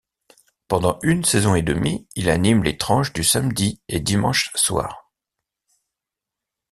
Pendant 0.67 0.97
une 1.03 1.23
saison 1.23 1.53
et 1.53 1.61
demie, 1.61 2.07
il 2.15 2.31
anime 2.31 2.63
les 2.63 2.75
tranches 2.75 3.13
du 3.13 3.23
samedi 3.23 3.83
et 3.87 3.99
dimanche 3.99 4.49
soir. 4.55 5.11